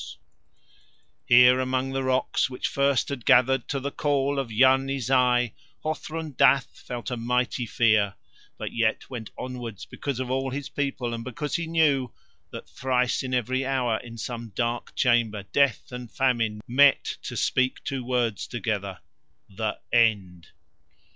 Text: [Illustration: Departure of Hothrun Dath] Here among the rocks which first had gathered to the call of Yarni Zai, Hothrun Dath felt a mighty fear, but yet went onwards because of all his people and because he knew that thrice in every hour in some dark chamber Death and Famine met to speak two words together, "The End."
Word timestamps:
[Illustration: 0.01 1.27
Departure 1.27 1.27
of 1.27 1.27
Hothrun 1.27 1.27
Dath] 1.29 1.29
Here 1.43 1.59
among 1.61 1.91
the 1.91 2.03
rocks 2.03 2.49
which 2.49 2.67
first 2.67 3.09
had 3.09 3.23
gathered 3.25 3.67
to 3.67 3.79
the 3.79 3.91
call 3.91 4.39
of 4.39 4.51
Yarni 4.51 4.99
Zai, 4.99 5.53
Hothrun 5.83 6.35
Dath 6.37 6.79
felt 6.79 7.11
a 7.11 7.17
mighty 7.17 7.67
fear, 7.67 8.15
but 8.57 8.73
yet 8.73 9.11
went 9.11 9.29
onwards 9.37 9.85
because 9.85 10.19
of 10.19 10.31
all 10.31 10.49
his 10.49 10.69
people 10.69 11.13
and 11.13 11.23
because 11.23 11.53
he 11.55 11.67
knew 11.67 12.11
that 12.49 12.67
thrice 12.67 13.21
in 13.21 13.35
every 13.35 13.63
hour 13.63 13.97
in 13.97 14.17
some 14.17 14.51
dark 14.55 14.95
chamber 14.95 15.43
Death 15.53 15.91
and 15.91 16.09
Famine 16.09 16.61
met 16.67 17.03
to 17.21 17.37
speak 17.37 17.83
two 17.83 18.03
words 18.03 18.47
together, 18.47 19.01
"The 19.51 19.77
End." 19.93 20.47